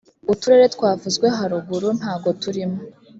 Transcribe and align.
uturere 0.33 0.65
twavuzwe 0.75 1.27
haruguru 1.37 1.87
ntagoturimo. 1.99 2.77